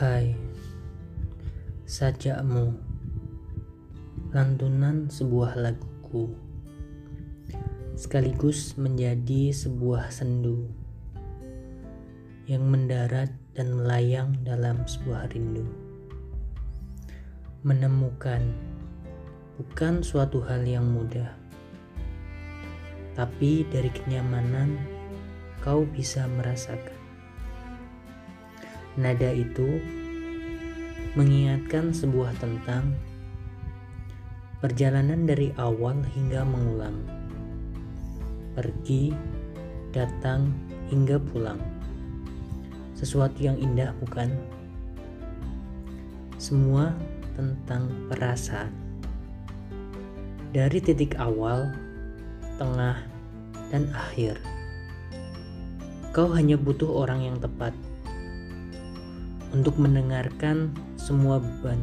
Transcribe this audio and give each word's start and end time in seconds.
Hai, 0.00 0.32
sajakmu, 1.84 2.72
lantunan 4.32 5.12
sebuah 5.12 5.60
laguku, 5.60 6.32
sekaligus 8.00 8.80
menjadi 8.80 9.52
sebuah 9.52 10.08
sendu 10.08 10.72
yang 12.48 12.64
mendarat 12.64 13.28
dan 13.52 13.76
melayang 13.76 14.40
dalam 14.40 14.80
sebuah 14.88 15.36
rindu. 15.36 15.68
Menemukan 17.60 18.40
bukan 19.60 20.00
suatu 20.00 20.40
hal 20.48 20.64
yang 20.64 20.88
mudah, 20.88 21.28
tapi 23.12 23.68
dari 23.68 23.92
kenyamanan 23.92 24.80
kau 25.60 25.84
bisa 25.84 26.24
merasakan. 26.40 26.99
Nada 28.98 29.30
itu 29.30 29.78
mengingatkan 31.14 31.94
sebuah 31.94 32.34
tentang 32.42 32.94
perjalanan 34.58 35.30
dari 35.30 35.54
awal 35.58 36.02
hingga 36.14 36.42
mengulang, 36.42 36.98
pergi, 38.58 39.14
datang, 39.94 40.50
hingga 40.90 41.22
pulang. 41.22 41.58
Sesuatu 42.98 43.38
yang 43.40 43.56
indah, 43.56 43.94
bukan? 44.02 44.28
Semua 46.36 46.90
tentang 47.38 47.88
perasaan. 48.10 48.74
Dari 50.50 50.78
titik 50.82 51.14
awal, 51.16 51.70
tengah, 52.58 53.00
dan 53.70 53.86
akhir. 53.94 54.36
Kau 56.10 56.26
hanya 56.34 56.58
butuh 56.58 56.90
orang 56.90 57.22
yang 57.22 57.38
tepat 57.38 57.70
untuk 59.50 59.78
mendengarkan 59.78 60.70
semua 60.94 61.42
beban, 61.42 61.78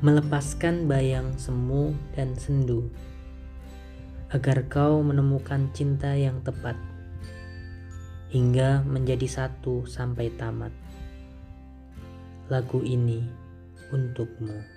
melepaskan 0.00 0.88
bayang 0.88 1.32
semu 1.36 1.92
dan 2.16 2.32
sendu, 2.36 2.88
agar 4.32 4.64
kau 4.68 5.00
menemukan 5.04 5.68
cinta 5.76 6.12
yang 6.16 6.40
tepat 6.44 6.76
hingga 8.32 8.84
menjadi 8.84 9.24
satu 9.24 9.88
sampai 9.88 10.28
tamat. 10.34 10.74
Lagu 12.52 12.84
ini 12.84 13.24
untukmu. 13.90 14.75